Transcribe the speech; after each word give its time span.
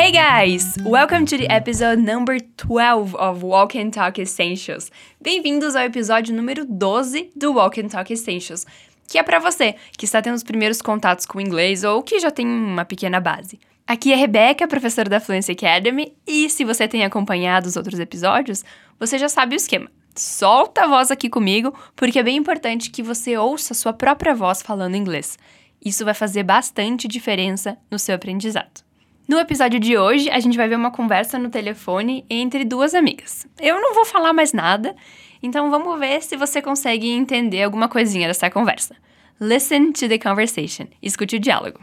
Hey 0.00 0.12
guys! 0.12 0.76
Welcome 0.84 1.26
to 1.26 1.36
the 1.36 1.52
episode 1.52 1.98
number 1.98 2.38
12 2.38 3.16
of 3.16 3.44
Walk 3.44 3.76
and 3.76 3.90
Talk 3.90 4.20
Essentials. 4.20 4.92
Bem-vindos 5.20 5.74
ao 5.74 5.82
episódio 5.82 6.32
número 6.32 6.64
12 6.64 7.32
do 7.34 7.54
Walk 7.54 7.80
and 7.80 7.88
Talk 7.88 8.12
Essentials, 8.12 8.64
que 9.08 9.18
é 9.18 9.24
para 9.24 9.40
você 9.40 9.74
que 9.98 10.04
está 10.04 10.22
tendo 10.22 10.36
os 10.36 10.44
primeiros 10.44 10.80
contatos 10.80 11.26
com 11.26 11.38
o 11.38 11.40
inglês 11.40 11.82
ou 11.82 12.00
que 12.00 12.20
já 12.20 12.30
tem 12.30 12.46
uma 12.46 12.84
pequena 12.84 13.18
base. 13.18 13.58
Aqui 13.84 14.12
é 14.12 14.14
a 14.14 14.18
Rebeca, 14.18 14.68
professora 14.68 15.10
da 15.10 15.18
Fluency 15.18 15.50
Academy, 15.50 16.16
e 16.24 16.48
se 16.48 16.64
você 16.64 16.86
tem 16.86 17.04
acompanhado 17.04 17.66
os 17.66 17.74
outros 17.74 17.98
episódios, 17.98 18.64
você 19.00 19.18
já 19.18 19.28
sabe 19.28 19.56
o 19.56 19.58
esquema. 19.58 19.90
Solta 20.14 20.84
a 20.84 20.86
voz 20.86 21.10
aqui 21.10 21.28
comigo, 21.28 21.74
porque 21.96 22.20
é 22.20 22.22
bem 22.22 22.36
importante 22.36 22.90
que 22.90 23.02
você 23.02 23.36
ouça 23.36 23.74
sua 23.74 23.92
própria 23.92 24.32
voz 24.32 24.62
falando 24.62 24.94
inglês. 24.94 25.36
Isso 25.84 26.04
vai 26.04 26.14
fazer 26.14 26.44
bastante 26.44 27.08
diferença 27.08 27.76
no 27.90 27.98
seu 27.98 28.14
aprendizado. 28.14 28.86
No 29.28 29.38
episódio 29.38 29.78
de 29.78 29.98
hoje, 29.98 30.30
a 30.30 30.40
gente 30.40 30.56
vai 30.56 30.66
ver 30.68 30.76
uma 30.76 30.90
conversa 30.90 31.38
no 31.38 31.50
telefone 31.50 32.24
entre 32.30 32.64
duas 32.64 32.94
amigas. 32.94 33.46
Eu 33.60 33.78
não 33.78 33.92
vou 33.92 34.06
falar 34.06 34.32
mais 34.32 34.54
nada, 34.54 34.96
então 35.42 35.70
vamos 35.70 35.98
ver 35.98 36.22
se 36.22 36.34
você 36.34 36.62
consegue 36.62 37.10
entender 37.10 37.62
alguma 37.62 37.90
coisinha 37.90 38.26
dessa 38.26 38.50
conversa. 38.50 38.96
Listen 39.38 39.92
to 39.92 40.08
the 40.08 40.18
conversation. 40.18 40.86
Escute 41.02 41.36
o 41.36 41.38
diálogo. 41.38 41.78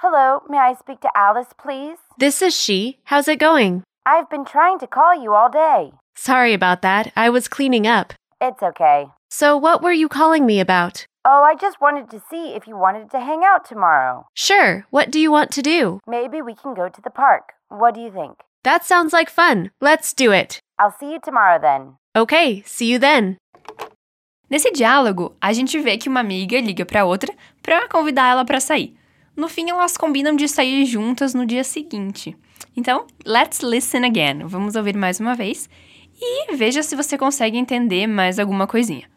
Hello, 0.00 0.40
may 0.48 0.58
I 0.58 0.76
speak 0.76 1.00
to 1.00 1.08
Alice, 1.16 1.50
please? 1.60 1.98
This 2.16 2.40
is 2.40 2.54
she. 2.54 2.98
How's 3.10 3.26
it 3.26 3.44
going? 3.44 3.82
I've 4.06 4.28
been 4.30 4.44
trying 4.44 4.78
to 4.78 4.86
call 4.86 5.20
you 5.20 5.34
all 5.34 5.50
day. 5.50 5.90
Sorry 6.14 6.54
about 6.54 6.82
that. 6.82 7.10
I 7.16 7.28
was 7.28 7.48
cleaning 7.48 7.88
up. 7.88 8.14
It's 8.40 8.62
okay. 8.62 9.06
So, 9.36 9.56
what 9.56 9.82
were 9.82 9.92
you 9.92 10.08
calling 10.08 10.46
me 10.46 10.60
about? 10.60 11.08
Oh, 11.24 11.42
I 11.42 11.56
just 11.56 11.80
wanted 11.80 12.08
to 12.10 12.22
see 12.30 12.54
if 12.54 12.68
you 12.68 12.76
wanted 12.76 13.10
to 13.10 13.18
hang 13.18 13.42
out 13.42 13.64
tomorrow. 13.64 14.28
Sure. 14.32 14.86
What 14.90 15.10
do 15.10 15.18
you 15.18 15.32
want 15.32 15.50
to 15.54 15.60
do? 15.60 15.98
Maybe 16.06 16.40
we 16.40 16.54
can 16.54 16.72
go 16.72 16.88
to 16.88 17.02
the 17.02 17.10
park. 17.10 17.54
What 17.68 17.94
do 17.96 18.00
you 18.00 18.12
think? 18.12 18.44
That 18.62 18.84
sounds 18.84 19.12
like 19.12 19.28
fun. 19.28 19.72
Let's 19.80 20.14
do 20.14 20.30
it. 20.30 20.60
I'll 20.78 20.94
see 21.00 21.10
you 21.10 21.18
tomorrow 21.18 21.58
then. 21.60 21.96
Okay, 22.14 22.62
see 22.64 22.86
you 22.86 23.00
then. 23.00 23.36
Nesse 24.48 24.70
diálogo, 24.70 25.34
a 25.40 25.52
gente 25.52 25.80
vê 25.80 25.98
que 25.98 26.08
uma 26.08 26.20
amiga 26.20 26.60
liga 26.60 26.86
para 26.86 27.04
outra 27.04 27.34
para 27.60 27.88
convidar 27.88 28.30
ela 28.30 28.44
para 28.44 28.60
sair. 28.60 28.96
No 29.36 29.48
fim, 29.48 29.68
elas 29.68 29.96
combinam 29.96 30.36
de 30.36 30.46
sair 30.46 30.86
juntas 30.86 31.34
no 31.34 31.44
dia 31.44 31.64
seguinte. 31.64 32.36
Então, 32.76 33.04
let's 33.26 33.62
listen 33.62 34.04
again. 34.04 34.46
Vamos 34.46 34.76
ouvir 34.76 34.96
mais 34.96 35.18
uma 35.18 35.34
vez 35.34 35.68
e 36.22 36.54
veja 36.54 36.84
se 36.84 36.94
você 36.94 37.18
consegue 37.18 37.58
entender 37.58 38.06
mais 38.06 38.38
alguma 38.38 38.68
coisinha. 38.68 39.12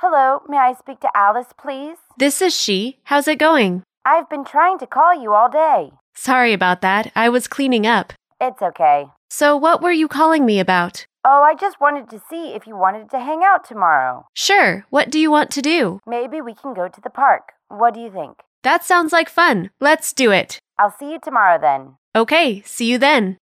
Hello, 0.00 0.42
may 0.48 0.58
I 0.58 0.74
speak 0.74 1.00
to 1.00 1.10
Alice, 1.12 1.48
please? 1.58 1.96
This 2.16 2.40
is 2.40 2.54
she. 2.54 2.98
How's 3.10 3.26
it 3.26 3.40
going? 3.40 3.82
I've 4.04 4.30
been 4.30 4.44
trying 4.44 4.78
to 4.78 4.86
call 4.86 5.20
you 5.20 5.32
all 5.32 5.48
day. 5.50 5.90
Sorry 6.14 6.52
about 6.52 6.82
that. 6.82 7.10
I 7.16 7.28
was 7.28 7.48
cleaning 7.48 7.84
up. 7.84 8.12
It's 8.40 8.62
okay. 8.62 9.06
So, 9.28 9.56
what 9.56 9.82
were 9.82 9.90
you 9.90 10.06
calling 10.06 10.46
me 10.46 10.60
about? 10.60 11.04
Oh, 11.24 11.42
I 11.42 11.56
just 11.56 11.80
wanted 11.80 12.08
to 12.10 12.22
see 12.30 12.54
if 12.54 12.64
you 12.64 12.76
wanted 12.76 13.10
to 13.10 13.18
hang 13.18 13.42
out 13.42 13.64
tomorrow. 13.64 14.24
Sure. 14.34 14.86
What 14.90 15.10
do 15.10 15.18
you 15.18 15.32
want 15.32 15.50
to 15.50 15.62
do? 15.62 15.98
Maybe 16.06 16.40
we 16.40 16.54
can 16.54 16.74
go 16.74 16.86
to 16.86 17.00
the 17.00 17.10
park. 17.10 17.54
What 17.66 17.94
do 17.94 18.00
you 18.00 18.08
think? 18.12 18.38
That 18.62 18.84
sounds 18.84 19.12
like 19.12 19.28
fun. 19.28 19.70
Let's 19.80 20.12
do 20.12 20.30
it. 20.30 20.60
I'll 20.78 20.94
see 20.96 21.10
you 21.10 21.18
tomorrow 21.18 21.58
then. 21.60 21.96
Okay, 22.14 22.62
see 22.62 22.86
you 22.86 22.98
then. 22.98 23.36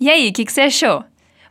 E 0.00 0.10
aí, 0.10 0.28
o 0.30 0.32
que, 0.32 0.44
que 0.44 0.52
você 0.52 0.62
achou? 0.62 1.04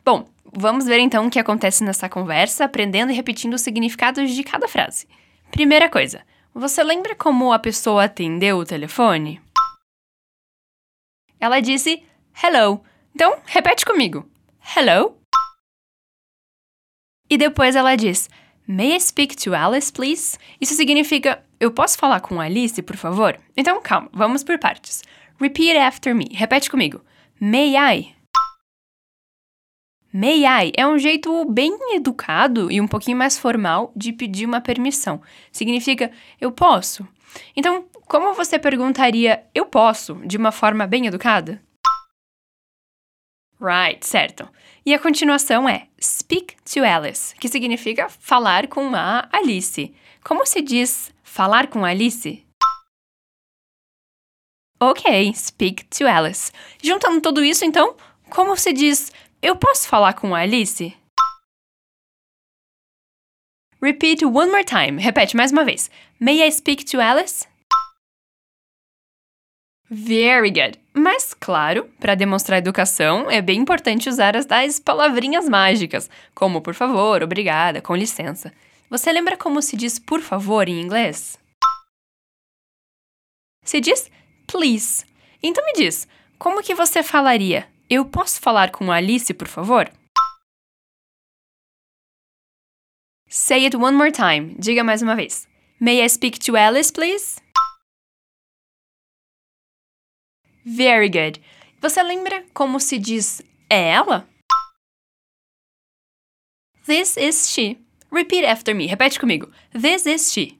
Bom, 0.03 0.27
vamos 0.55 0.85
ver 0.85 0.99
então 0.99 1.27
o 1.27 1.29
que 1.29 1.39
acontece 1.39 1.83
nessa 1.83 2.07
conversa, 2.07 2.65
aprendendo 2.65 3.11
e 3.11 3.15
repetindo 3.15 3.53
os 3.53 3.61
significados 3.61 4.31
de 4.31 4.43
cada 4.43 4.67
frase. 4.67 5.07
Primeira 5.51 5.89
coisa, 5.89 6.21
você 6.53 6.83
lembra 6.83 7.15
como 7.15 7.51
a 7.51 7.59
pessoa 7.59 8.05
atendeu 8.05 8.57
o 8.57 8.65
telefone? 8.65 9.41
Ela 11.39 11.59
disse 11.59 12.03
hello. 12.43 12.83
Então, 13.13 13.37
repete 13.45 13.85
comigo. 13.85 14.29
Hello. 14.75 15.17
E 17.29 17.37
depois 17.37 17.75
ela 17.75 17.95
diz: 17.95 18.29
May 18.67 18.95
I 18.95 18.99
speak 18.99 19.35
to 19.37 19.53
Alice, 19.53 19.91
please? 19.91 20.37
Isso 20.61 20.73
significa: 20.73 21.43
Eu 21.59 21.71
posso 21.71 21.97
falar 21.97 22.21
com 22.21 22.39
Alice, 22.39 22.81
por 22.81 22.95
favor? 22.95 23.39
Então, 23.57 23.81
calma, 23.81 24.09
vamos 24.13 24.43
por 24.43 24.57
partes. 24.57 25.03
Repeat 25.39 25.77
after 25.77 26.15
me. 26.15 26.29
Repete 26.31 26.69
comigo. 26.69 27.03
May 27.39 27.75
I? 27.75 28.22
May 30.15 30.45
I 30.45 30.71
é 30.77 30.85
um 30.85 30.99
jeito 30.99 31.43
bem 31.45 31.75
educado 31.95 32.71
e 32.71 32.79
um 32.79 32.87
pouquinho 32.87 33.17
mais 33.17 33.39
formal 33.39 33.91
de 33.95 34.13
pedir 34.13 34.45
uma 34.45 34.61
permissão. 34.61 35.19
Significa 35.51 36.11
eu 36.39 36.51
posso. 36.51 37.07
Então, 37.55 37.87
como 38.05 38.31
você 38.35 38.59
perguntaria 38.59 39.43
eu 39.55 39.65
posso 39.65 40.13
de 40.23 40.37
uma 40.37 40.51
forma 40.51 40.85
bem 40.85 41.07
educada? 41.07 41.59
Right, 43.59 44.05
certo. 44.05 44.47
E 44.85 44.93
a 44.93 44.99
continuação 44.99 45.67
é 45.67 45.87
speak 45.99 46.57
to 46.57 46.83
Alice, 46.83 47.33
que 47.37 47.47
significa 47.47 48.07
falar 48.07 48.67
com 48.67 48.93
a 48.93 49.27
Alice. 49.31 49.95
Como 50.23 50.45
se 50.45 50.61
diz 50.61 51.11
falar 51.23 51.65
com 51.67 51.83
Alice? 51.83 52.45
Ok, 54.79 55.33
speak 55.33 55.85
to 55.85 56.05
Alice. 56.05 56.51
Juntando 56.83 57.19
tudo 57.19 57.43
isso, 57.43 57.65
então, 57.65 57.95
como 58.29 58.57
se 58.57 58.73
diz 58.73 59.11
eu 59.43 59.57
posso 59.57 59.89
falar 59.89 60.13
com 60.13 60.33
a 60.33 60.39
Alice? 60.39 60.97
Repeat 63.81 64.23
one 64.23 64.49
more 64.49 64.63
time. 64.63 65.01
Repete 65.01 65.35
mais 65.35 65.51
uma 65.51 65.65
vez. 65.65 65.91
May 66.17 66.41
I 66.41 66.49
speak 66.49 66.85
to 66.85 67.01
Alice? 67.01 67.45
Very 69.89 70.49
good. 70.49 70.79
Mas, 70.93 71.33
claro, 71.33 71.89
para 71.99 72.15
demonstrar 72.15 72.59
educação, 72.59 73.29
é 73.29 73.41
bem 73.41 73.59
importante 73.59 74.07
usar 74.07 74.37
as 74.37 74.45
tais 74.45 74.79
palavrinhas 74.79 75.49
mágicas, 75.49 76.09
como 76.33 76.61
por 76.61 76.73
favor, 76.73 77.21
obrigada, 77.21 77.81
com 77.81 77.95
licença. 77.95 78.53
Você 78.89 79.11
lembra 79.11 79.35
como 79.35 79.61
se 79.61 79.75
diz 79.75 79.99
por 79.99 80.21
favor 80.21 80.69
em 80.69 80.79
inglês? 80.79 81.37
Se 83.65 83.81
diz 83.81 84.09
please. 84.47 85.05
Então 85.41 85.63
me 85.65 85.73
diz, 85.73 86.07
como 86.39 86.63
que 86.63 86.73
você 86.73 87.03
falaria? 87.03 87.72
Eu 87.95 88.03
posso 88.09 88.41
falar 88.41 88.71
com 88.71 88.91
a 88.91 88.95
Alice, 88.95 89.31
por 89.35 89.47
favor? 89.47 89.87
Say 93.29 93.65
it 93.67 93.77
one 93.77 93.95
more 93.95 94.11
time. 94.11 94.55
Diga 94.57 94.83
mais 94.83 95.03
uma 95.03 95.15
vez. 95.15 95.47
May 95.79 96.03
I 96.03 96.09
speak 96.09 96.39
to 96.39 96.57
Alice, 96.57 96.91
please? 96.91 97.39
Very 100.65 101.07
good. 101.07 101.39
Você 101.81 102.01
lembra 102.01 102.43
como 102.55 102.79
se 102.79 102.97
diz 102.97 103.43
é 103.69 103.89
ela? 103.89 104.27
This 106.87 107.15
is 107.15 107.47
she. 107.47 107.77
Repeat 108.11 108.43
after 108.43 108.73
me. 108.73 108.87
Repete 108.87 109.19
comigo. 109.19 109.53
This 109.71 110.07
is 110.07 110.33
she. 110.33 110.59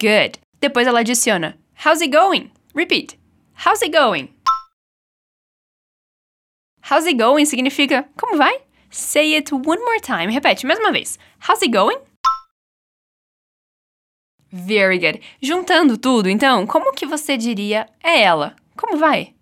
Good. 0.00 0.40
Depois 0.58 0.86
ela 0.86 1.00
adiciona 1.00 1.58
How's 1.84 2.00
it 2.00 2.16
going? 2.16 2.50
Repeat. 2.74 3.18
How's 3.66 3.82
it 3.82 3.90
going? 3.94 4.32
How's 6.90 7.06
it 7.06 7.16
going 7.16 7.44
significa 7.46 8.08
como 8.16 8.36
vai? 8.36 8.60
Say 8.90 9.34
it 9.36 9.54
one 9.54 9.80
more 9.80 10.00
time. 10.00 10.32
Repete 10.32 10.66
mais 10.66 10.78
uma 10.78 10.92
vez. 10.92 11.18
How's 11.48 11.62
it 11.62 11.70
going? 11.70 11.98
Very 14.50 14.98
good. 14.98 15.20
Juntando 15.40 15.96
tudo, 15.96 16.28
então, 16.28 16.66
como 16.66 16.92
que 16.92 17.06
você 17.06 17.38
diria 17.38 17.88
é 18.02 18.20
ela? 18.22 18.54
Como 18.76 18.98
vai? 18.98 19.34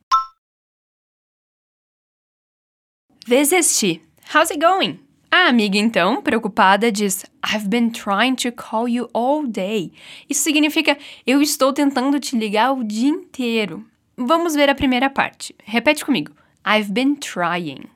She. 3.63 4.01
How's 4.33 4.51
it 4.51 4.61
going? 4.61 5.01
A 5.33 5.49
amiga, 5.49 5.79
então, 5.79 6.23
preocupada, 6.23 6.93
diz: 6.93 7.25
I've 7.45 7.69
been 7.69 7.91
trying 7.91 8.35
to 8.37 8.53
call 8.53 8.89
you 8.89 9.09
all 9.13 9.47
day. 9.47 9.93
Isso 10.29 10.43
significa 10.43 10.97
eu 11.27 11.41
estou 11.41 11.73
tentando 11.73 12.21
te 12.21 12.37
ligar 12.37 12.73
o 12.73 12.85
dia 12.85 13.09
inteiro. 13.09 13.85
Vamos 14.17 14.55
ver 14.55 14.69
a 14.69 14.75
primeira 14.75 15.09
parte. 15.09 15.55
Repete 15.65 16.05
comigo. 16.05 16.40
I've 16.65 16.93
been 16.93 17.17
trying. 17.17 17.89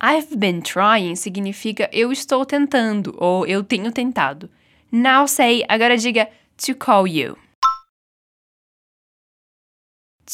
I've 0.00 0.36
been 0.38 0.60
trying 0.60 1.16
significa 1.16 1.88
eu 1.92 2.12
estou 2.12 2.44
tentando 2.44 3.16
ou 3.18 3.46
eu 3.46 3.64
tenho 3.64 3.90
tentado. 3.90 4.50
Now 4.92 5.26
say, 5.26 5.64
agora 5.66 5.96
diga 5.96 6.28
to 6.58 6.74
call 6.74 7.06
you. 7.06 7.38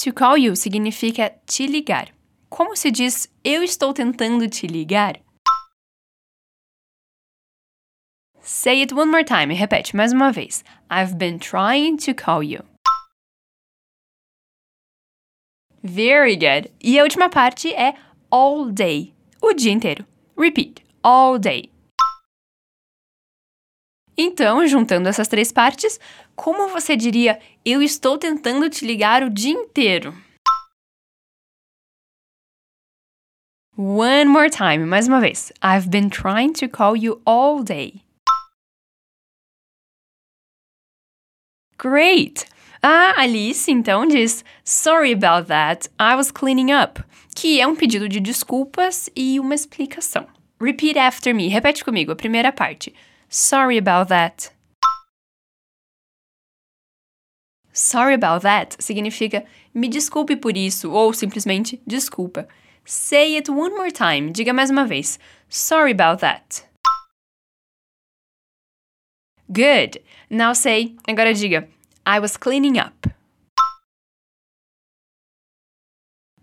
To 0.02 0.12
call 0.12 0.36
you 0.36 0.56
significa 0.56 1.32
te 1.46 1.66
ligar. 1.66 2.08
Como 2.48 2.74
se 2.74 2.90
diz 2.90 3.28
eu 3.44 3.62
estou 3.62 3.92
tentando 3.92 4.48
te 4.48 4.66
ligar? 4.66 5.20
Say 8.42 8.82
it 8.82 8.92
one 8.92 9.10
more 9.10 9.24
time. 9.24 9.54
Repete 9.54 9.94
mais 9.94 10.12
uma 10.12 10.32
vez. 10.32 10.64
I've 10.90 11.16
been 11.16 11.38
trying 11.38 11.96
to 11.98 12.12
call 12.12 12.42
you. 12.42 12.69
Very 15.82 16.36
good. 16.36 16.70
E 16.82 16.98
a 16.98 17.02
última 17.02 17.28
parte 17.28 17.72
é 17.72 17.94
all 18.30 18.70
day, 18.70 19.14
o 19.40 19.52
dia 19.54 19.72
inteiro. 19.72 20.06
Repeat, 20.36 20.84
all 21.02 21.38
day. 21.38 21.70
Então, 24.16 24.66
juntando 24.66 25.08
essas 25.08 25.28
três 25.28 25.50
partes, 25.50 25.98
como 26.36 26.68
você 26.68 26.94
diria 26.94 27.40
eu 27.64 27.80
estou 27.80 28.18
tentando 28.18 28.68
te 28.68 28.84
ligar 28.84 29.22
o 29.22 29.30
dia 29.30 29.52
inteiro? 29.52 30.14
One 33.76 34.26
more 34.26 34.50
time, 34.50 34.84
mais 34.84 35.08
uma 35.08 35.20
vez. 35.20 35.50
I've 35.62 35.88
been 35.88 36.10
trying 36.10 36.52
to 36.54 36.68
call 36.68 36.94
you 36.94 37.22
all 37.24 37.64
day. 37.64 38.02
Great! 41.78 42.44
A 42.82 43.20
Alice 43.20 43.70
então 43.70 44.06
diz: 44.06 44.42
Sorry 44.64 45.12
about 45.12 45.48
that, 45.48 45.90
I 45.98 46.16
was 46.16 46.30
cleaning 46.30 46.72
up, 46.72 47.02
que 47.34 47.60
é 47.60 47.66
um 47.66 47.76
pedido 47.76 48.08
de 48.08 48.20
desculpas 48.20 49.10
e 49.14 49.38
uma 49.38 49.54
explicação. 49.54 50.26
Repeat 50.58 50.98
after 50.98 51.34
me, 51.34 51.48
repete 51.48 51.84
comigo 51.84 52.10
a 52.10 52.16
primeira 52.16 52.50
parte. 52.50 52.94
Sorry 53.28 53.76
about 53.76 54.08
that. 54.08 54.50
Sorry 57.72 58.14
about 58.14 58.42
that 58.42 58.76
significa 58.82 59.44
me 59.74 59.88
desculpe 59.88 60.36
por 60.36 60.56
isso 60.56 60.90
ou 60.90 61.12
simplesmente 61.12 61.80
desculpa. 61.86 62.48
Say 62.84 63.36
it 63.36 63.50
one 63.50 63.74
more 63.76 63.92
time. 63.92 64.32
Diga 64.32 64.52
mais 64.52 64.70
uma 64.70 64.86
vez. 64.86 65.18
Sorry 65.48 65.92
about 65.92 66.20
that. 66.20 66.64
Good. 69.48 70.02
Now 70.30 70.54
say. 70.54 70.96
Agora 71.06 71.32
diga. 71.34 71.68
I 72.06 72.18
was 72.18 72.36
cleaning 72.36 72.78
up. 72.78 73.06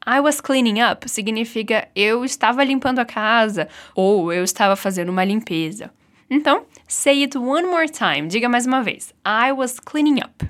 I 0.06 0.22
was 0.22 0.40
cleaning 0.40 0.80
up 0.80 1.10
significa 1.10 1.90
eu 1.94 2.24
estava 2.24 2.64
limpando 2.64 3.00
a 3.00 3.06
casa 3.06 3.68
ou 3.94 4.32
eu 4.32 4.44
estava 4.44 4.76
fazendo 4.76 5.10
uma 5.10 5.26
limpeza. 5.26 5.92
Então, 6.30 6.66
say 6.88 7.24
it 7.24 7.38
one 7.38 7.68
more 7.68 7.90
time. 7.90 8.28
Diga 8.28 8.48
mais 8.48 8.66
uma 8.66 8.82
vez. 8.82 9.14
I 9.26 9.52
was 9.52 9.80
cleaning 9.80 10.20
up. 10.22 10.50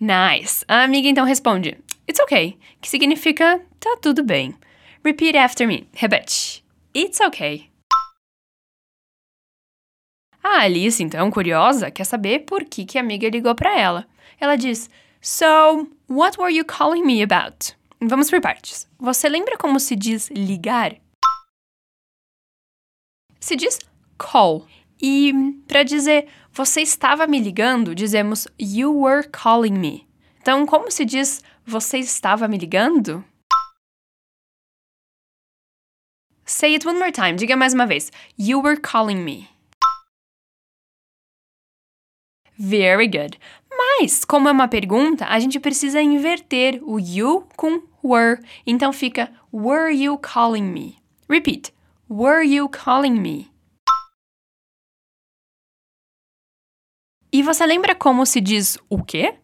Nice. 0.00 0.64
A 0.66 0.82
amiga 0.82 1.08
então 1.08 1.24
responde: 1.24 1.76
It's 2.08 2.20
okay, 2.20 2.58
que 2.80 2.88
significa 2.88 3.60
tá 3.78 3.96
tudo 4.00 4.24
bem. 4.24 4.54
Repeat 5.04 5.36
after 5.36 5.66
me. 5.66 5.88
Repete. 5.92 6.64
It's 6.94 7.20
okay. 7.20 7.70
A 10.50 10.62
Alice, 10.62 11.02
então, 11.02 11.30
curiosa, 11.30 11.90
quer 11.90 12.04
saber 12.04 12.40
por 12.40 12.64
que, 12.64 12.86
que 12.86 12.96
a 12.96 13.02
amiga 13.02 13.28
ligou 13.28 13.54
para 13.54 13.78
ela. 13.78 14.08
Ela 14.40 14.56
diz: 14.56 14.88
So, 15.20 15.86
what 16.08 16.40
were 16.40 16.50
you 16.50 16.64
calling 16.64 17.04
me 17.04 17.22
about? 17.22 17.76
Vamos 18.00 18.30
por 18.30 18.40
partes. 18.40 18.88
Você 18.98 19.28
lembra 19.28 19.58
como 19.58 19.78
se 19.78 19.94
diz 19.94 20.30
ligar? 20.30 20.96
Se 23.38 23.56
diz 23.56 23.78
call. 24.16 24.66
E 25.00 25.32
para 25.68 25.82
dizer 25.82 26.28
você 26.50 26.80
estava 26.80 27.26
me 27.26 27.38
ligando, 27.38 27.94
dizemos 27.94 28.48
you 28.58 29.02
were 29.02 29.28
calling 29.28 29.78
me. 29.78 30.08
Então, 30.40 30.64
como 30.64 30.90
se 30.90 31.04
diz 31.04 31.42
você 31.66 31.98
estava 31.98 32.48
me 32.48 32.56
ligando? 32.56 33.22
Say 36.46 36.74
it 36.74 36.88
one 36.88 36.98
more 36.98 37.12
time. 37.12 37.34
Diga 37.34 37.54
mais 37.54 37.74
uma 37.74 37.86
vez. 37.86 38.10
You 38.38 38.62
were 38.62 38.80
calling 38.80 39.22
me. 39.22 39.57
Very 42.58 43.06
good. 43.06 43.38
Mas, 43.70 44.24
como 44.24 44.48
é 44.48 44.52
uma 44.52 44.66
pergunta, 44.66 45.24
a 45.26 45.38
gente 45.38 45.60
precisa 45.60 46.02
inverter 46.02 46.80
o 46.82 46.98
you 46.98 47.46
com 47.56 47.80
were. 48.02 48.42
Então 48.66 48.92
fica 48.92 49.32
Were 49.52 49.94
you 49.94 50.18
calling 50.18 50.64
me? 50.64 50.98
Repeat. 51.28 51.72
Were 52.10 52.44
you 52.44 52.68
calling 52.68 53.20
me? 53.20 53.48
E 57.30 57.42
você 57.42 57.64
lembra 57.64 57.94
como 57.94 58.26
se 58.26 58.40
diz 58.40 58.78
o 58.88 59.04
quê? 59.04 59.38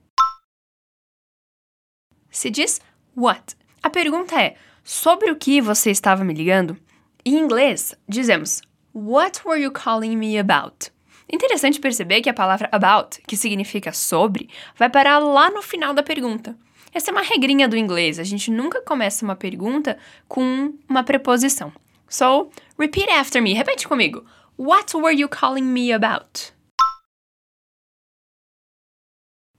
Se 2.30 2.50
diz 2.50 2.80
what. 3.16 3.56
A 3.80 3.90
pergunta 3.90 4.42
é: 4.42 4.56
sobre 4.82 5.30
o 5.30 5.36
que 5.36 5.60
você 5.60 5.90
estava 5.90 6.24
me 6.24 6.34
ligando? 6.34 6.76
Em 7.24 7.38
inglês, 7.38 7.94
dizemos 8.08 8.60
What 8.92 9.46
were 9.46 9.62
you 9.62 9.70
calling 9.70 10.16
me 10.16 10.36
about? 10.38 10.93
Interessante 11.30 11.80
perceber 11.80 12.20
que 12.20 12.28
a 12.28 12.34
palavra 12.34 12.68
about, 12.70 13.20
que 13.26 13.36
significa 13.36 13.92
sobre, 13.92 14.48
vai 14.76 14.90
parar 14.90 15.18
lá 15.18 15.50
no 15.50 15.62
final 15.62 15.94
da 15.94 16.02
pergunta. 16.02 16.56
Essa 16.92 17.10
é 17.10 17.12
uma 17.12 17.22
regrinha 17.22 17.66
do 17.66 17.76
inglês, 17.76 18.18
a 18.18 18.24
gente 18.24 18.50
nunca 18.50 18.80
começa 18.82 19.24
uma 19.24 19.34
pergunta 19.34 19.98
com 20.28 20.74
uma 20.88 21.02
preposição. 21.02 21.72
So, 22.08 22.50
repeat 22.78 23.10
after 23.10 23.42
me, 23.42 23.54
repete 23.54 23.88
comigo. 23.88 24.24
What 24.56 24.96
were 24.96 25.12
you 25.12 25.28
calling 25.28 25.64
me 25.64 25.92
about? 25.92 26.52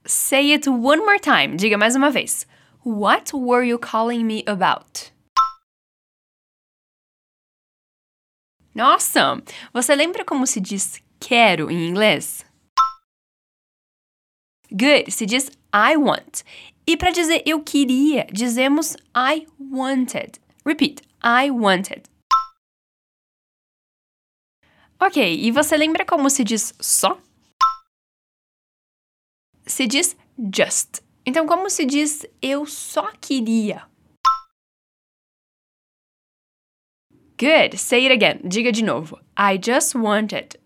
Say 0.05 0.53
it 0.53 0.69
one 0.69 1.01
more 1.01 1.19
time. 1.19 1.57
Diga 1.57 1.77
mais 1.77 1.95
uma 1.95 2.11
vez. 2.11 2.47
What 2.85 3.35
were 3.35 3.65
you 3.65 3.79
calling 3.79 4.23
me 4.23 4.43
about? 4.47 5.11
Nossa! 8.73 9.41
Você 9.73 9.95
lembra 9.95 10.23
como 10.23 10.45
se 10.45 10.61
diz 10.61 11.01
quero 11.19 11.69
em 11.69 11.87
inglês? 11.87 12.45
Good, 14.71 15.11
se 15.11 15.25
diz 15.25 15.49
I 15.73 15.95
want. 15.97 16.43
E 16.87 16.97
para 16.97 17.11
dizer 17.11 17.43
eu 17.45 17.63
queria, 17.63 18.25
dizemos 18.31 18.95
I 19.15 19.47
wanted. 19.59 20.39
Repeat, 20.65 21.01
I 21.23 21.51
wanted. 21.51 22.03
Ok, 24.99 25.17
e 25.17 25.51
você 25.51 25.77
lembra 25.77 26.05
como 26.05 26.29
se 26.29 26.43
diz 26.43 26.73
só? 26.79 27.19
Se 29.65 29.87
diz 29.87 30.15
just. 30.37 31.01
Então, 31.25 31.45
como 31.47 31.69
se 31.69 31.85
diz 31.85 32.25
eu 32.41 32.65
só 32.65 33.11
queria? 33.13 33.89
Good. 37.37 37.77
Say 37.77 38.05
it 38.05 38.13
again. 38.13 38.47
Diga 38.47 38.71
de 38.71 38.83
novo. 38.83 39.19
I 39.37 39.57
just 39.57 39.95
wanted. 39.95 40.57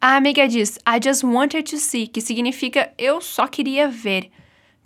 A 0.00 0.14
amiga 0.14 0.46
diz 0.46 0.78
I 0.86 1.00
just 1.02 1.24
wanted 1.24 1.64
to 1.70 1.76
see, 1.76 2.06
que 2.06 2.20
significa 2.20 2.94
eu 2.96 3.20
só 3.20 3.48
queria 3.48 3.88
ver. 3.88 4.30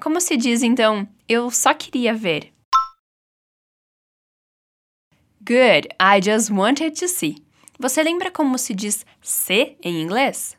Como 0.00 0.18
se 0.18 0.38
diz 0.38 0.62
então 0.62 1.06
eu 1.28 1.50
só 1.50 1.74
queria 1.74 2.14
ver? 2.14 2.50
Good. 5.40 5.88
I 6.00 6.18
just 6.22 6.50
wanted 6.50 6.98
to 6.98 7.08
see. 7.08 7.44
Você 7.78 8.02
lembra 8.02 8.30
como 8.30 8.56
se 8.56 8.74
diz 8.74 9.04
se 9.20 9.76
em 9.82 10.00
inglês? 10.00 10.56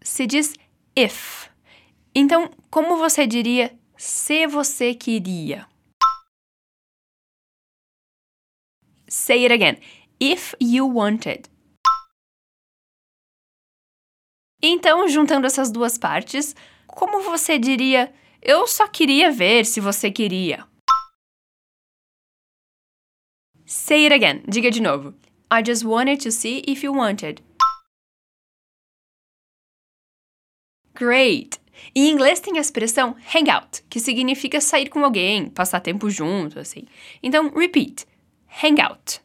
Se 0.00 0.24
diz 0.24 0.54
if. 0.94 1.48
Então, 2.14 2.50
como 2.70 2.98
você 2.98 3.26
diria 3.26 3.76
se 3.96 4.46
você 4.46 4.94
queria? 4.94 5.66
Say 9.08 9.44
it 9.44 9.52
again. 9.52 9.80
If 10.20 10.54
you 10.60 10.86
wanted. 10.86 11.48
Então, 14.60 15.08
juntando 15.08 15.46
essas 15.46 15.70
duas 15.70 15.96
partes, 15.96 16.54
como 16.86 17.22
você 17.22 17.58
diria 17.58 18.12
eu 18.40 18.66
só 18.66 18.86
queria 18.86 19.30
ver 19.30 19.66
se 19.66 19.80
você 19.80 20.10
queria? 20.10 20.66
Say 23.66 24.06
it 24.06 24.14
again. 24.14 24.42
Diga 24.48 24.70
de 24.70 24.80
novo. 24.80 25.14
I 25.50 25.62
just 25.64 25.84
wanted 25.84 26.22
to 26.22 26.30
see 26.30 26.62
if 26.66 26.82
you 26.82 26.94
wanted. 26.94 27.42
Great! 30.94 31.58
Em 31.94 32.10
inglês 32.10 32.40
tem 32.40 32.58
a 32.58 32.60
expressão 32.60 33.16
hang 33.34 33.50
out, 33.50 33.82
que 33.88 34.00
significa 34.00 34.60
sair 34.60 34.88
com 34.88 35.04
alguém, 35.04 35.48
passar 35.48 35.80
tempo 35.80 36.10
junto, 36.10 36.58
assim. 36.58 36.86
Então, 37.22 37.50
repeat. 37.50 38.06
Hang 38.62 38.80
out. 38.80 39.20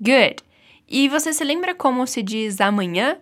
Good. 0.00 0.42
E 0.86 1.08
você 1.08 1.32
se 1.32 1.42
lembra 1.44 1.74
como 1.74 2.06
se 2.06 2.22
diz 2.22 2.60
amanhã? 2.60 3.20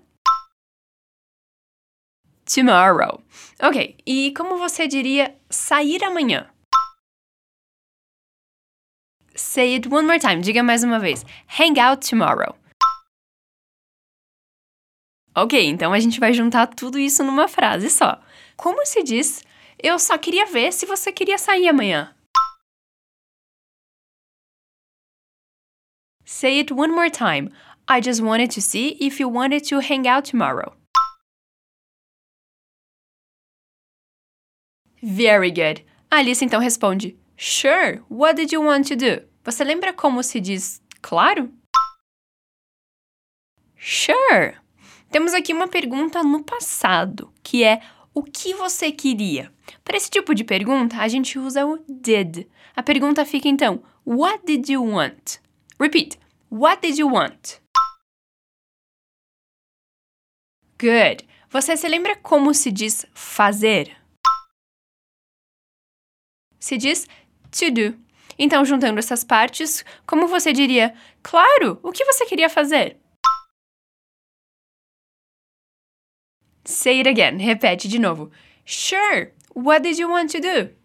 Tomorrow. 2.45 3.23
Ok. 3.62 3.97
E 4.04 4.35
como 4.37 4.59
você 4.59 4.88
diria 4.88 5.37
sair 5.49 6.02
amanhã? 6.04 6.50
Say 9.35 9.75
it 9.75 9.88
one 9.88 10.07
more 10.07 10.19
time. 10.19 10.40
Diga 10.42 10.62
mais 10.62 10.83
uma 10.85 10.99
vez. 10.99 11.25
Hang 11.59 11.81
out 11.81 12.09
tomorrow. 12.09 12.57
Ok, 15.35 15.64
então 15.66 15.95
a 15.95 16.00
gente 16.00 16.21
vai 16.21 16.35
juntar 16.35 16.66
tudo 16.66 16.99
isso 16.99 17.25
numa 17.25 17.49
frase 17.49 17.88
só. 17.88 18.21
Como 18.57 18.85
se 18.85 19.02
diz? 19.02 19.42
Eu 19.83 19.99
só 19.99 20.19
queria 20.19 20.45
ver 20.47 20.73
se 20.73 20.85
você 20.85 21.11
queria 21.11 21.38
sair 21.38 21.69
amanhã. 21.69 22.14
Say 26.43 26.59
it 26.59 26.73
one 26.73 26.93
more 26.93 27.09
time. 27.09 27.51
I 27.87 28.01
just 28.01 28.21
wanted 28.21 28.51
to 28.51 28.61
see 28.61 28.97
if 28.99 29.21
you 29.21 29.29
wanted 29.29 29.63
to 29.69 29.79
hang 29.79 30.09
out 30.09 30.25
tomorrow. 30.25 30.75
Very 35.01 35.53
good. 35.53 35.85
Alice 36.11 36.45
então 36.45 36.59
responde: 36.61 37.17
Sure, 37.37 38.03
what 38.09 38.35
did 38.35 38.53
you 38.53 38.61
want 38.61 38.89
to 38.89 38.97
do? 38.97 39.23
Você 39.45 39.63
lembra 39.63 39.93
como 39.93 40.21
se 40.25 40.41
diz 40.41 40.83
claro? 41.01 41.49
Sure. 43.77 44.57
Temos 45.13 45.35
aqui 45.35 45.53
uma 45.53 45.69
pergunta 45.69 46.25
no 46.25 46.43
passado, 46.43 47.33
que 47.41 47.63
é 47.63 47.81
o 48.13 48.21
que 48.21 48.53
você 48.53 48.91
queria? 48.91 49.53
Para 49.85 49.97
esse 49.97 50.11
tipo 50.11 50.35
de 50.35 50.43
pergunta, 50.43 50.97
a 50.97 51.07
gente 51.07 51.39
usa 51.39 51.65
o 51.65 51.79
did. 51.89 52.49
A 52.75 52.83
pergunta 52.83 53.25
fica 53.25 53.47
então: 53.47 53.81
What 54.05 54.45
did 54.45 54.69
you 54.69 54.85
want? 54.85 55.39
Repeat. 55.79 56.22
What 56.53 56.83
did 56.83 56.99
you 56.99 57.09
want? 57.09 57.63
Good. 60.79 61.27
Você 61.49 61.79
se 61.79 61.89
lembra 61.89 62.15
como 62.15 62.53
se 62.53 62.71
diz 62.71 63.07
fazer? 63.15 63.97
Se 66.61 66.77
diz 66.77 67.09
to 67.51 67.71
do. 67.71 67.99
Então, 68.39 68.67
juntando 68.67 68.99
essas 68.99 69.25
partes, 69.25 69.83
como 70.07 70.29
você 70.29 70.53
diria? 70.53 70.95
Claro, 71.23 71.81
o 71.83 71.91
que 71.91 72.05
você 72.05 72.27
queria 72.27 72.51
fazer? 72.51 73.01
Say 76.67 76.99
it 76.99 77.09
again. 77.09 77.39
Repete 77.39 77.89
de 77.89 77.99
novo. 77.99 78.31
Sure. 78.67 79.33
What 79.55 79.81
did 79.85 79.99
you 79.99 80.11
want 80.11 80.31
to 80.33 80.41
do? 80.41 80.77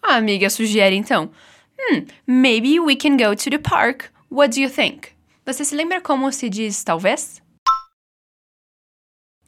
A 0.00 0.14
amiga 0.14 0.48
sugere 0.48 0.94
então. 0.94 1.32
Hmm, 1.78 2.06
maybe 2.26 2.78
we 2.78 2.96
can 2.96 3.16
go 3.16 3.34
to 3.34 3.50
the 3.50 3.58
park. 3.58 4.10
What 4.28 4.52
do 4.52 4.60
you 4.60 4.68
think? 4.68 5.14
Você 5.46 5.64
se 5.64 5.76
lembra 5.76 6.00
como 6.00 6.30
se 6.32 6.48
diz 6.48 6.82
talvez? 6.82 7.42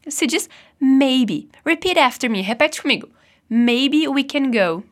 Se 0.09 0.27
diz 0.27 0.49
maybe. 0.81 1.49
Repeat 1.65 1.99
after 1.99 2.29
me. 2.29 2.43
Repete 2.43 2.83
comigo. 2.83 3.09
Maybe 3.49 4.07
we 4.07 4.25
can 4.25 4.51
go. 4.51 4.85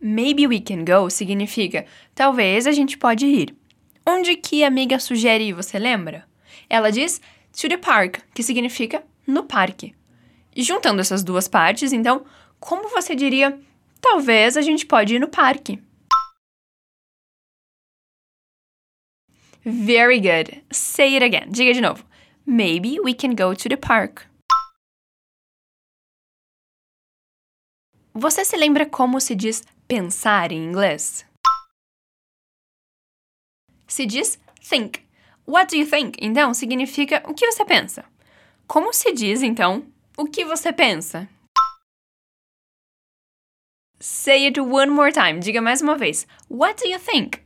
Maybe 0.00 0.48
we 0.48 0.60
can 0.60 0.84
go 0.84 1.08
significa 1.08 1.86
talvez 2.14 2.66
a 2.66 2.72
gente 2.72 2.98
pode 2.98 3.24
ir. 3.24 3.54
Onde 4.04 4.34
que 4.34 4.64
a 4.64 4.66
amiga 4.66 4.98
sugere 4.98 5.44
ir, 5.44 5.52
você 5.52 5.78
lembra? 5.78 6.26
Ela 6.68 6.90
diz 6.90 7.20
to 7.52 7.68
the 7.68 7.76
park, 7.76 8.20
que 8.34 8.42
significa 8.42 9.04
no 9.24 9.44
parque. 9.44 9.94
E 10.56 10.62
juntando 10.62 11.00
essas 11.00 11.22
duas 11.22 11.46
partes, 11.46 11.92
então, 11.92 12.24
como 12.58 12.88
você 12.88 13.14
diria 13.14 13.56
talvez 14.02 14.56
a 14.56 14.60
gente 14.60 14.84
pode 14.84 15.14
ir 15.14 15.18
no 15.18 15.28
parque? 15.28 15.80
Very 19.64 20.20
good. 20.20 20.62
Say 20.70 21.16
it 21.16 21.22
again. 21.22 21.50
Diga 21.50 21.72
de 21.72 21.80
novo. 21.80 22.04
Maybe 22.44 22.98
we 23.00 23.14
can 23.14 23.34
go 23.36 23.54
to 23.54 23.68
the 23.68 23.76
park. 23.76 24.26
Você 28.12 28.44
se 28.44 28.56
lembra 28.56 28.84
como 28.84 29.20
se 29.20 29.34
diz 29.34 29.62
pensar 29.88 30.52
em 30.52 30.64
inglês? 30.64 31.24
Se 33.86 34.04
diz 34.04 34.38
think. 34.68 35.06
What 35.46 35.70
do 35.70 35.76
you 35.76 35.86
think? 35.88 36.18
Então, 36.20 36.52
significa 36.52 37.22
o 37.26 37.34
que 37.34 37.46
você 37.46 37.64
pensa. 37.64 38.04
Como 38.66 38.92
se 38.92 39.12
diz, 39.12 39.42
então, 39.42 39.86
o 40.16 40.26
que 40.26 40.44
você 40.44 40.72
pensa? 40.72 41.28
Say 44.04 44.48
it 44.48 44.58
one 44.58 44.90
more 44.90 45.12
time. 45.12 45.38
Diga 45.38 45.62
mais 45.62 45.80
uma 45.80 45.96
vez. 45.96 46.26
What 46.50 46.82
do 46.82 46.88
you 46.88 46.98
think? 46.98 47.40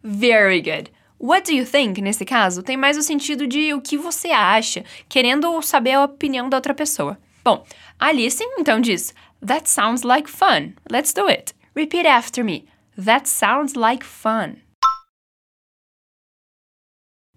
Very 0.00 0.62
good. 0.62 0.92
What 1.18 1.44
do 1.44 1.52
you 1.52 1.66
think, 1.66 2.00
nesse 2.00 2.24
caso, 2.24 2.62
tem 2.62 2.76
mais 2.76 2.96
o 2.96 3.02
sentido 3.02 3.48
de 3.48 3.74
o 3.74 3.80
que 3.80 3.98
você 3.98 4.30
acha, 4.30 4.84
querendo 5.08 5.60
saber 5.60 5.94
a 5.94 6.04
opinião 6.04 6.48
da 6.48 6.56
outra 6.56 6.72
pessoa. 6.72 7.18
Bom, 7.42 7.66
Alice 7.98 8.40
então 8.56 8.80
diz: 8.80 9.12
That 9.44 9.68
sounds 9.68 10.04
like 10.04 10.30
fun. 10.30 10.74
Let's 10.88 11.12
do 11.12 11.26
it. 11.26 11.52
Repeat 11.74 12.06
after 12.06 12.44
me. 12.44 12.68
That 12.96 13.28
sounds 13.28 13.74
like 13.74 14.04
fun. 14.04 14.58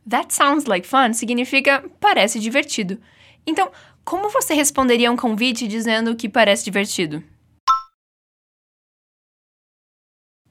That 0.08 0.32
sounds 0.32 0.66
like 0.68 0.88
fun 0.88 1.14
significa 1.14 1.84
parece 2.00 2.40
divertido. 2.40 3.02
Então, 3.46 3.72
como 4.06 4.30
você 4.30 4.54
responderia 4.54 5.12
um 5.12 5.18
convite 5.18 5.68
dizendo 5.68 6.16
que 6.16 6.30
parece 6.30 6.66
divertido? 6.66 7.24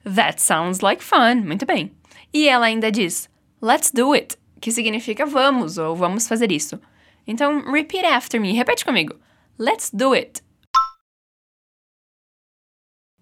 That 0.03 0.41
sounds 0.41 0.81
like 0.81 1.03
fun. 1.03 1.43
Muito 1.45 1.65
bem. 1.65 1.95
E 2.33 2.47
ela 2.47 2.65
ainda 2.65 2.91
diz, 2.91 3.29
let's 3.61 3.91
do 3.91 4.13
it, 4.13 4.37
que 4.59 4.71
significa 4.71 5.25
vamos 5.25 5.77
ou 5.77 5.95
vamos 5.95 6.27
fazer 6.27 6.51
isso. 6.51 6.79
Então, 7.25 7.71
repeat 7.71 8.05
after 8.05 8.39
me, 8.39 8.53
repete 8.53 8.83
comigo. 8.83 9.17
Let's 9.57 9.89
do 9.91 10.13
it. 10.13 10.41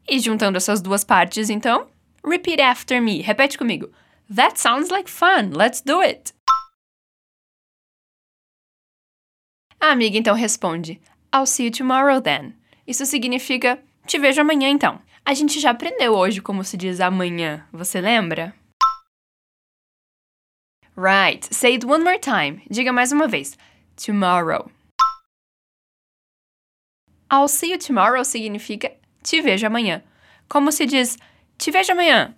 E 0.09 0.19
juntando 0.19 0.57
essas 0.57 0.81
duas 0.81 1.03
partes, 1.03 1.49
então, 1.49 1.87
repeat 2.25 2.61
after 2.61 3.01
me, 3.01 3.21
repete 3.21 3.57
comigo. 3.57 3.91
That 4.33 4.59
sounds 4.59 4.89
like 4.89 5.09
fun, 5.09 5.51
let's 5.53 5.81
do 5.81 6.01
it. 6.01 6.33
A 9.81 9.89
amiga 9.89 10.15
então 10.15 10.35
responde, 10.35 11.01
I'll 11.33 11.47
see 11.47 11.65
you 11.65 11.71
tomorrow 11.71 12.21
then. 12.21 12.53
Isso 12.85 13.03
significa, 13.03 13.83
te 14.05 14.19
vejo 14.19 14.39
amanhã 14.39 14.69
então. 14.69 15.01
A 15.25 15.33
gente 15.33 15.59
já 15.59 15.71
aprendeu 15.71 16.13
hoje 16.13 16.39
como 16.39 16.63
se 16.63 16.77
diz 16.77 16.99
amanhã, 17.01 17.65
você 17.73 17.99
lembra? 17.99 18.53
Right. 20.95 21.47
Say 21.51 21.73
it 21.73 21.85
one 21.85 22.03
more 22.03 22.19
time. 22.19 22.61
Diga 22.69 22.93
mais 22.93 23.11
uma 23.11 23.27
vez. 23.27 23.57
Tomorrow. 23.95 24.69
I'll 27.31 27.47
see 27.47 27.71
you 27.71 27.79
tomorrow 27.79 28.23
significa 28.23 28.91
te 29.23 29.41
vejo 29.41 29.65
amanhã. 29.65 30.03
Como 30.47 30.71
se 30.71 30.85
diz 30.85 31.17
te 31.57 31.71
vejo 31.71 31.93
amanhã? 31.93 32.35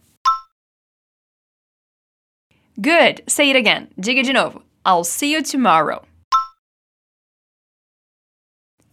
Good. 2.78 3.24
Say 3.28 3.50
it 3.50 3.58
again. 3.58 3.90
Diga 4.00 4.24
de 4.24 4.32
novo. 4.32 4.64
I'll 4.86 5.04
see 5.04 5.34
you 5.34 5.44
tomorrow. 5.44 6.06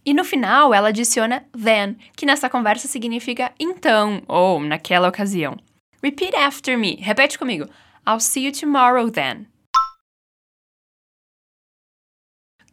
E 0.03 0.13
no 0.13 0.23
final 0.23 0.73
ela 0.73 0.89
adiciona 0.89 1.45
then, 1.53 1.95
que 2.15 2.25
nessa 2.25 2.49
conversa 2.49 2.87
significa 2.87 3.53
então 3.59 4.23
ou 4.27 4.59
naquela 4.59 5.07
ocasião. 5.07 5.57
Repeat 6.01 6.35
after 6.35 6.77
me. 6.77 6.95
Repete 6.95 7.37
comigo. 7.37 7.69
I'll 8.07 8.19
see 8.19 8.45
you 8.45 8.51
tomorrow 8.51 9.11
then. 9.11 9.47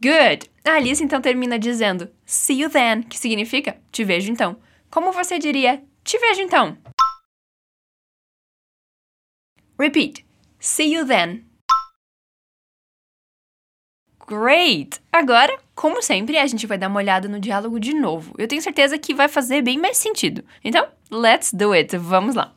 Good! 0.01 0.49
A 0.63 0.75
Alice 0.75 1.03
então 1.03 1.21
termina 1.21 1.59
dizendo 1.59 2.09
see 2.25 2.61
you 2.61 2.69
then, 2.69 3.03
que 3.03 3.19
significa 3.19 3.79
te 3.91 4.03
vejo 4.03 4.31
então. 4.31 4.59
Como 4.89 5.11
você 5.11 5.37
diria 5.37 5.83
te 6.03 6.17
vejo 6.17 6.41
então? 6.41 6.77
Repeat. 9.77 10.25
See 10.59 10.93
you 10.93 11.05
then. 11.05 11.48
Great! 14.29 15.01
Agora, 15.11 15.57
como 15.73 16.03
sempre, 16.03 16.37
a 16.37 16.45
gente 16.45 16.67
vai 16.67 16.77
dar 16.77 16.87
uma 16.87 16.99
olhada 16.99 17.27
no 17.27 17.39
diálogo 17.39 17.79
de 17.79 17.95
novo. 17.95 18.35
Eu 18.37 18.47
tenho 18.47 18.61
certeza 18.61 18.95
que 18.99 19.11
vai 19.11 19.27
fazer 19.27 19.63
bem 19.63 19.79
mais 19.79 19.97
sentido. 19.97 20.43
Então, 20.63 20.87
let's 21.09 21.51
do 21.51 21.71
it. 21.71 21.97
Vamos 21.97 22.35
lá. 22.35 22.51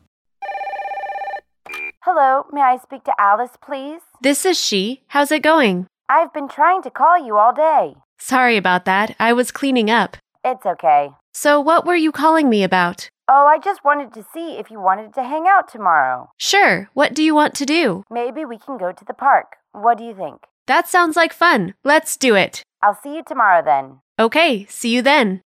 Hello, 2.05 2.45
may 2.53 2.61
I 2.61 2.77
speak 2.77 3.03
to 3.05 3.13
Alice, 3.17 3.57
please? 3.65 4.03
This 4.21 4.45
is 4.45 4.55
she. 4.55 5.01
How's 5.11 5.31
it 5.31 5.41
going? 5.41 5.87
I've 6.07 6.31
been 6.31 6.47
trying 6.47 6.83
to 6.83 6.91
call 6.91 7.17
you 7.17 7.37
all 7.37 7.55
day. 7.55 7.95
Sorry 8.19 8.55
about 8.55 8.85
that. 8.85 9.15
I 9.19 9.33
was 9.33 9.51
cleaning 9.51 9.89
up. 9.89 10.15
It's 10.45 10.67
okay. 10.67 11.09
So, 11.33 11.59
what 11.59 11.87
were 11.87 11.95
you 11.95 12.11
calling 12.11 12.49
me 12.49 12.63
about? 12.63 13.09
Oh, 13.27 13.47
I 13.47 13.57
just 13.57 13.83
wanted 13.83 14.13
to 14.13 14.23
see 14.31 14.59
if 14.59 14.69
you 14.69 14.79
wanted 14.79 15.15
to 15.15 15.23
hang 15.23 15.47
out 15.47 15.71
tomorrow. 15.71 16.29
Sure. 16.37 16.89
What 16.93 17.15
do 17.15 17.23
you 17.23 17.33
want 17.33 17.55
to 17.55 17.65
do? 17.65 18.03
Maybe 18.11 18.45
we 18.45 18.59
can 18.59 18.77
go 18.77 18.91
to 18.91 19.05
the 19.05 19.15
park. 19.15 19.55
What 19.71 19.97
do 19.97 20.03
you 20.03 20.13
think? 20.13 20.41
That 20.65 20.87
sounds 20.87 21.17
like 21.17 21.35
fun. 21.35 21.73
Let's 21.83 22.15
do 22.15 22.35
it. 22.35 22.61
I'll 22.81 22.95
see 22.95 23.17
you 23.17 23.23
tomorrow 23.23 23.61
then. 23.61 23.97
Okay, 24.17 24.65
see 24.69 24.95
you 24.95 25.03
then. 25.03 25.41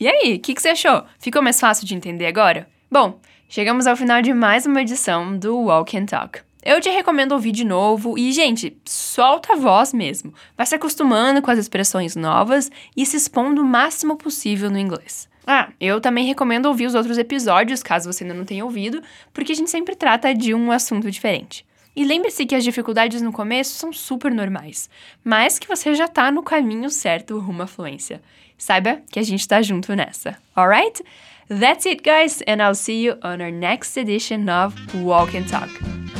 E 0.00 0.08
aí, 0.08 0.34
o 0.34 0.40
que, 0.40 0.54
que 0.54 0.60
você 0.60 0.70
achou? 0.70 1.04
Ficou 1.20 1.40
mais 1.40 1.60
fácil 1.60 1.86
de 1.86 1.94
entender 1.94 2.26
agora? 2.26 2.68
Bom, 2.90 3.20
chegamos 3.48 3.86
ao 3.86 3.96
final 3.96 4.20
de 4.20 4.34
mais 4.34 4.66
uma 4.66 4.82
edição 4.82 5.38
do 5.38 5.56
Walk 5.56 5.96
and 5.96 6.06
Talk. 6.06 6.40
Eu 6.64 6.80
te 6.80 6.90
recomendo 6.90 7.30
ouvir 7.30 7.52
de 7.52 7.64
novo 7.64 8.18
e, 8.18 8.32
gente, 8.32 8.76
solta 8.84 9.52
a 9.52 9.56
voz 9.56 9.92
mesmo. 9.92 10.34
Vai 10.56 10.66
se 10.66 10.74
acostumando 10.74 11.40
com 11.40 11.52
as 11.52 11.58
expressões 11.60 12.16
novas 12.16 12.72
e 12.96 13.06
se 13.06 13.16
expondo 13.16 13.62
o 13.62 13.64
máximo 13.64 14.16
possível 14.16 14.68
no 14.68 14.78
inglês. 14.78 15.28
Ah, 15.46 15.68
eu 15.80 16.00
também 16.00 16.26
recomendo 16.26 16.66
ouvir 16.66 16.86
os 16.86 16.96
outros 16.96 17.18
episódios, 17.18 17.84
caso 17.84 18.12
você 18.12 18.24
ainda 18.24 18.34
não 18.34 18.44
tenha 18.44 18.64
ouvido, 18.64 19.00
porque 19.32 19.52
a 19.52 19.56
gente 19.56 19.70
sempre 19.70 19.94
trata 19.94 20.34
de 20.34 20.52
um 20.54 20.72
assunto 20.72 21.08
diferente. 21.08 21.64
E 21.94 22.04
lembre-se 22.04 22.46
que 22.46 22.54
as 22.54 22.64
dificuldades 22.64 23.20
no 23.20 23.32
começo 23.32 23.74
são 23.74 23.92
super 23.92 24.32
normais, 24.32 24.88
mas 25.22 25.58
que 25.58 25.68
você 25.68 25.94
já 25.94 26.08
tá 26.08 26.30
no 26.30 26.42
caminho 26.42 26.88
certo 26.88 27.38
rumo 27.38 27.62
à 27.62 27.66
fluência. 27.66 28.22
Saiba 28.56 29.02
que 29.10 29.18
a 29.18 29.22
gente 29.22 29.46
tá 29.46 29.60
junto 29.60 29.94
nessa, 29.94 30.38
alright? 30.54 31.02
That's 31.48 31.84
it, 31.84 32.02
guys, 32.02 32.42
and 32.46 32.62
I'll 32.62 32.74
see 32.74 33.04
you 33.04 33.18
on 33.22 33.42
our 33.42 33.52
next 33.52 33.98
edition 33.98 34.48
of 34.48 34.74
Walk 35.02 35.36
and 35.36 35.44
Talk. 35.48 35.68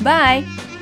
Bye! 0.02 0.81